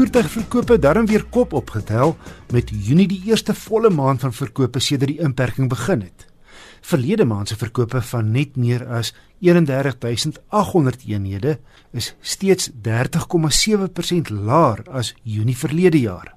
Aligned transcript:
voertuigverkope 0.00 0.78
darm 0.80 1.04
weer 1.06 1.26
kop 1.28 1.52
opgetel 1.52 2.14
met 2.54 2.70
Junie 2.72 3.04
die 3.10 3.18
eerste 3.28 3.52
volle 3.52 3.90
maand 3.92 4.22
van 4.24 4.32
verkope 4.32 4.80
sedert 4.80 5.10
die 5.12 5.20
inperking 5.20 5.68
begin 5.68 6.00
het. 6.06 6.24
Verlede 6.80 7.26
maand 7.28 7.50
se 7.50 7.56
verkope 7.60 8.00
van 8.08 8.30
net 8.32 8.56
meer 8.56 8.86
as 8.88 9.10
31800 9.44 11.04
eenhede 11.04 11.58
is 11.92 12.14
steeds 12.20 12.70
30,7% 12.88 14.32
laer 14.32 14.80
as 14.88 15.12
Junie 15.22 15.58
verlede 15.58 16.00
jaar. 16.00 16.32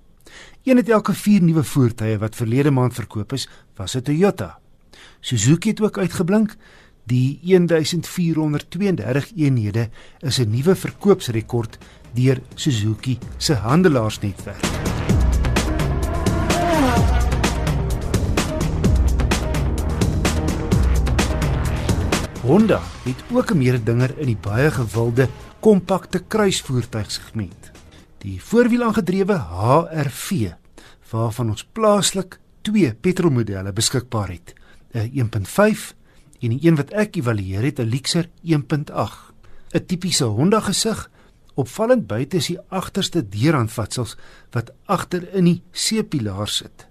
Een 0.68 0.84
uit 0.84 0.90
elke 0.90 1.14
4 1.14 1.48
nuwe 1.48 1.64
voertuie 1.64 2.20
wat 2.20 2.36
verlede 2.36 2.72
maand 2.72 3.00
verkoop 3.00 3.34
is, 3.34 3.48
was 3.80 3.96
'n 3.96 4.02
Toyota. 4.02 4.60
Suzuki 5.20 5.70
het 5.70 5.82
ook 5.82 5.98
uitgeblink. 5.98 6.56
Die 7.04 7.40
1432 7.42 9.32
eenhede 9.36 9.90
is 10.20 10.40
'n 10.40 10.50
nuwe 10.50 10.76
verkoopsrekord 10.76 11.78
deur 12.14 12.42
Suzuki 12.56 13.18
se 13.38 13.54
handelaarsnetwerk. 13.54 14.84
Honda 22.44 22.82
het 23.04 23.24
ook 23.32 23.52
'n 23.52 23.58
mededinger 23.58 24.18
in 24.18 24.26
die 24.26 24.38
baie 24.42 24.72
gewilde 24.72 25.28
kompakte 25.60 26.20
kruisvoertuigsegment. 26.28 27.72
Die 28.18 28.44
voorwielaangedrewe 28.44 29.34
HR-V 29.34 30.52
waarvan 31.10 31.50
ons 31.50 31.64
plaaslik 31.64 32.40
twee 32.62 32.94
petrolmodelle 32.94 33.74
beskikbaar 33.74 34.30
het, 34.30 34.54
'n 34.94 35.10
1.5 35.14 35.96
en 36.40 36.50
die 36.50 36.68
een 36.68 36.76
wat 36.76 36.92
ek 36.92 37.16
evalueer 37.16 37.64
het, 37.64 37.80
'n 37.80 37.90
Lexus 37.90 38.28
1.8. 38.44 39.34
'n 39.74 39.86
Tipiese 39.86 40.26
Honda 40.26 40.60
gesig 40.60 41.10
Opvallend 41.56 42.08
buite 42.08 42.38
is 42.38 42.50
die 42.50 42.60
agterste 42.74 43.22
deurhandvatsels 43.30 44.16
wat 44.56 44.72
agter 44.90 45.28
in 45.38 45.46
die 45.46 45.62
C-pilaar 45.72 46.50
sit 46.50 46.88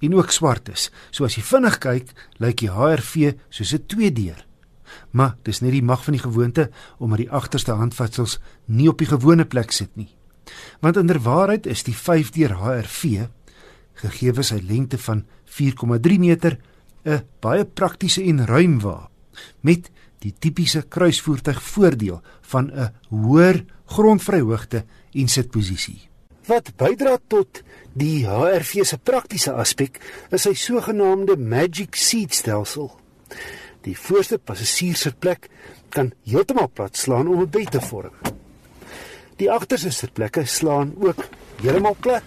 en 0.00 0.14
ook 0.16 0.32
swart 0.32 0.70
is. 0.72 0.88
So 1.12 1.26
as 1.26 1.36
jy 1.36 1.42
vinnig 1.44 1.76
kyk, 1.82 2.14
lyk 2.40 2.62
die 2.62 2.70
HRV 2.72 3.34
soos 3.50 3.74
'n 3.74 3.86
tweedeur. 3.86 4.46
Maar 5.10 5.36
dis 5.44 5.60
net 5.60 5.72
die 5.72 5.82
mag 5.82 6.04
van 6.04 6.12
die 6.12 6.22
gewoonte 6.22 6.70
omdat 6.98 7.18
die 7.18 7.30
agterste 7.30 7.72
handvatsels 7.72 8.38
nie 8.66 8.88
op 8.88 8.98
die 8.98 9.06
gewone 9.06 9.44
plek 9.44 9.72
sit 9.72 9.96
nie. 9.96 10.16
Want 10.80 10.96
inderwaarheid 10.96 11.66
is 11.66 11.82
die 11.82 11.94
5-deur 11.94 12.56
HRV 12.56 13.28
gegee 13.94 14.42
sy 14.42 14.60
lengte 14.64 14.98
van 14.98 15.26
4,3 15.44 16.18
meter 16.18 16.58
'n 17.04 17.22
baie 17.40 17.64
praktiese 17.64 18.22
en 18.22 18.46
ruim 18.46 18.80
wa 18.80 19.08
met 19.60 19.90
die 20.20 20.34
tipiese 20.38 20.82
kruisvoertuig 20.88 21.62
voordeel 21.62 22.20
van 22.52 22.70
'n 22.70 22.92
hoër 23.08 23.64
grondvryhoogte 23.86 24.84
en 25.12 25.28
sitposisie. 25.28 26.08
Wat 26.46 26.72
bydra 26.76 27.18
tot 27.26 27.62
die 27.92 28.26
HRV 28.26 28.84
se 28.84 28.98
praktiese 28.98 29.52
aspek 29.52 30.00
is 30.30 30.42
sy 30.42 30.54
sogenaamde 30.54 31.36
Magic 31.36 31.96
Seat 31.96 32.34
stelsel. 32.34 32.90
Die 33.82 33.96
voorste 33.96 34.38
passasierssitplek 34.38 35.48
kan 35.88 36.12
heeltemal 36.24 36.68
plat 36.68 36.96
slaan 36.96 37.28
om 37.28 37.40
'n 37.40 37.50
bed 37.50 37.70
te 37.70 37.80
vorm. 37.80 38.12
Die 39.36 39.50
agterste 39.50 39.90
sitplekke 39.90 40.44
slaan 40.44 40.94
ook 41.00 41.24
heeltemal 41.62 41.96
plat 42.00 42.24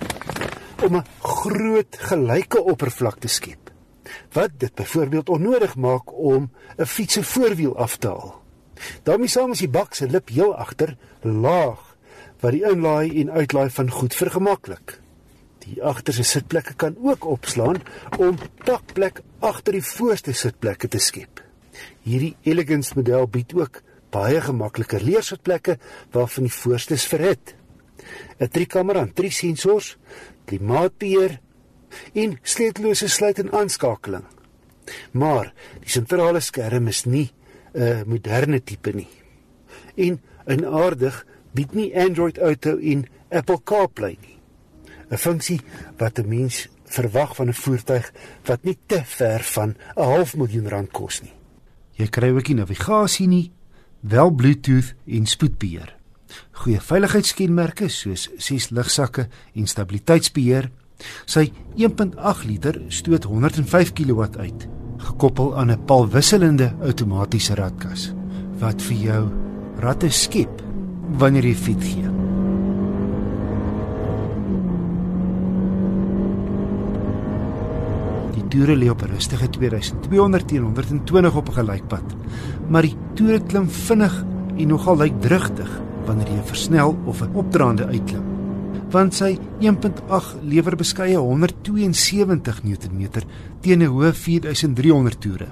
om 0.84 0.96
'n 0.96 1.06
groot 1.20 1.98
gelyke 2.10 2.64
oppervlak 2.64 3.20
te 3.20 3.28
skep. 3.28 3.63
Wat 4.32 4.50
dit 4.58 4.76
byvoorbeeld 4.76 5.30
onnodig 5.30 5.76
maak 5.76 6.14
om 6.14 6.52
'n 6.78 6.86
fiets 6.86 7.14
se 7.14 7.24
voorwiel 7.24 7.78
af 7.78 7.98
te 7.98 8.08
haal. 8.08 8.42
daarmee 9.04 9.28
saam 9.28 9.52
is 9.52 9.60
die 9.60 9.70
bak 9.70 9.94
se 9.94 10.08
lip 10.08 10.30
heel 10.30 10.56
agter 10.56 10.98
laag 11.22 11.96
wat 12.40 12.52
die 12.52 12.66
inlaai 12.68 13.22
en 13.22 13.32
uitlaai 13.32 13.70
van 13.70 13.90
goed 13.90 14.16
vergemaklik. 14.16 15.00
Die 15.64 15.84
agterste 15.84 16.24
sitplekke 16.24 16.74
kan 16.74 16.98
ook 17.00 17.26
opslaan 17.26 17.80
om 18.18 18.38
pakplek 18.66 19.22
agter 19.40 19.78
die 19.78 19.86
voorste 19.86 20.34
sitplekke 20.34 20.88
te 20.88 21.00
skep. 21.00 21.40
Hierdie 22.04 22.36
elegance 22.44 22.94
model 22.96 23.28
bied 23.28 23.56
ook 23.56 23.82
baie 24.12 24.42
gemakliker 24.44 25.02
leersitplekke 25.02 25.78
waarvan 26.12 26.50
die 26.50 26.54
voorstes 26.54 27.06
verhit. 27.08 27.56
'n 28.40 28.48
Driekamera 28.52 29.06
en 29.08 29.14
drie 29.14 29.32
sensors, 29.32 29.98
klimaatbeheer 30.46 31.40
en 32.14 32.38
sleutellose 32.42 33.08
sluit 33.08 33.40
en 33.40 33.52
aanskakeling. 33.52 34.24
Maar 35.12 35.54
die 35.80 35.90
sentrale 35.90 36.40
skerm 36.40 36.88
is 36.88 37.06
nie 37.06 37.32
'n 37.74 38.04
moderne 38.08 38.64
tipe 38.64 38.92
nie. 38.92 39.10
En 39.96 40.22
in 40.48 40.66
aardig 40.66 41.26
bied 41.52 41.74
nie 41.74 41.94
Android 41.98 42.38
Auto 42.38 42.78
en 42.78 43.06
Apple 43.30 43.60
CarPlay 43.64 44.18
nie. 44.22 44.38
'n 45.10 45.18
Funksie 45.18 45.62
wat 45.98 46.20
'n 46.20 46.28
mens 46.28 46.68
verwag 46.86 47.36
van 47.36 47.48
'n 47.48 47.54
voertuig 47.54 48.12
wat 48.44 48.64
nie 48.64 48.78
te 48.86 49.02
ver 49.06 49.44
van 49.44 49.70
'n 49.70 50.04
half 50.04 50.36
miljoen 50.36 50.70
rand 50.70 50.92
kos 50.92 51.22
nie. 51.22 51.34
Jy 51.92 52.08
kry 52.08 52.30
ook 52.30 52.48
nie 52.48 52.56
navigasie 52.56 53.28
nie, 53.28 53.52
wel 54.00 54.32
Bluetooth 54.32 54.94
en 55.06 55.26
spoedbeheer. 55.26 55.96
Goeie 56.52 56.82
veiligheidskenmerke 56.82 57.88
soos 57.90 58.30
6 58.38 58.70
ligsakke 58.70 59.28
en 59.54 59.68
stabiliteitsbeheer. 59.68 60.72
Sy 61.26 61.52
1.8 61.76 62.46
liter 62.46 62.82
stoot 62.88 63.24
105 63.24 63.94
kW 63.94 64.22
uit 64.38 64.68
gekoppel 65.04 65.56
aan 65.58 65.72
'n 65.72 65.86
palwisselende 65.86 66.74
outomatiese 66.82 67.56
ratkas 67.56 68.14
wat 68.60 68.82
vir 68.82 68.98
jou 68.98 69.24
ratte 69.80 70.10
skep 70.10 70.62
wanneer 71.20 71.46
jy 71.46 71.56
fiets 71.56 71.88
gee. 71.88 72.10
Die 78.34 78.48
toere 78.48 78.76
lê 78.76 78.90
op 78.90 79.02
rustige 79.02 79.50
2200 79.50 80.48
teen 80.48 80.64
120 80.64 81.36
op 81.36 81.50
'n 81.50 81.54
gelykpad, 81.54 82.16
maar 82.70 82.82
die 82.82 82.98
toere 83.14 83.40
klim 83.40 83.70
vinnig 83.70 84.26
en 84.58 84.68
nogal 84.68 84.98
lyk 84.98 85.22
drigtig 85.22 85.82
wanneer 86.06 86.28
jy 86.28 86.44
versnel 86.44 86.98
of 87.06 87.22
'n 87.22 87.36
opdraande 87.36 87.86
uitklim 87.86 88.33
want 88.92 89.16
sy 89.18 89.38
1.8 89.60 90.44
lewer 90.44 90.78
beskeie 90.78 91.18
172 91.18 92.64
Nm 92.64 93.04
teen 93.62 93.82
'n 93.82 93.90
hoë 93.90 94.14
4300 94.14 95.20
toere. 95.20 95.50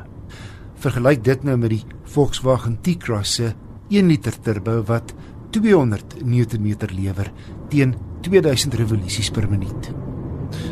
Vergelyk 0.76 1.24
dit 1.24 1.44
nou 1.44 1.58
met 1.58 1.70
die 1.70 1.86
Volkswagen 2.04 2.78
T-Cross 2.82 3.34
se 3.36 3.54
1 3.90 4.08
liter 4.08 4.40
turbo 4.42 4.84
wat 4.84 5.14
200 5.52 6.24
Nm 6.24 6.76
lewer 6.96 7.32
teen 7.70 7.96
2000 8.22 8.74
revolusies 8.74 9.32
per 9.32 9.50
minuut. 9.50 9.92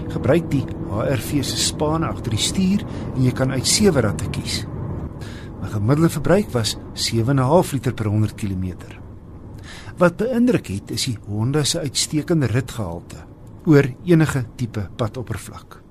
Gebruik 0.10 0.50
die 0.52 0.66
HRV 0.90 1.44
se 1.44 1.58
span 1.58 2.04
agter 2.04 2.36
die 2.36 2.44
stuur 2.44 2.86
en 3.16 3.24
jy 3.24 3.32
kan 3.32 3.52
uit 3.52 3.68
7 3.68 4.02
ratte 4.02 4.30
kies. 4.30 4.66
My 5.60 5.68
gemiddelde 5.68 6.10
verbruik 6.10 6.54
was 6.56 6.78
7.5 6.94 7.74
liter 7.74 7.94
per 7.94 8.08
100 8.08 8.36
km. 8.36 8.99
Wat 10.00 10.16
beïndruk 10.16 10.70
het 10.72 10.94
is 10.96 11.10
die 11.10 11.18
Honda 11.28 11.66
se 11.68 11.80
uitstekende 11.84 12.48
ritgehalte 12.48 13.20
oor 13.68 13.84
enige 14.08 14.46
tipe 14.56 14.90
padoppervlak. 14.96 15.84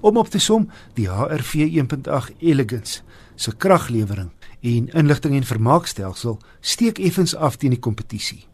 Om 0.00 0.16
op 0.16 0.28
te 0.30 0.38
som, 0.38 0.70
die 0.94 1.08
HR-V 1.10 1.54
1.8 1.82 2.36
Elegance 2.38 3.02
se 3.34 3.56
kraglewering 3.56 4.30
en 4.60 4.88
inligting 5.02 5.34
en 5.34 5.44
vermaakstelsel 5.48 6.38
steek 6.60 6.98
effens 7.02 7.34
af 7.34 7.56
teen 7.56 7.70
die 7.74 7.82
kompetisie. 7.82 8.46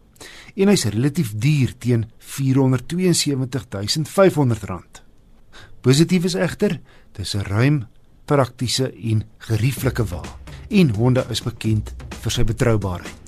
En 0.57 0.69
hy's 0.73 0.85
relatief 0.89 1.35
duur 1.37 1.77
teen 1.77 2.09
R472500. 2.09 2.09
Positief 5.85 6.25
is 6.25 6.35
egter, 6.35 6.81
dis 7.13 7.35
'n 7.37 7.45
ruim, 7.45 7.87
praktiese 8.25 8.93
en 8.93 9.23
gerieflike 9.39 10.05
wa. 10.05 10.23
En 10.69 10.95
Honda 10.95 11.25
is 11.31 11.43
bekend 11.43 11.95
vir 12.23 12.31
sy 12.33 12.45
betroubaarheid. 12.45 13.26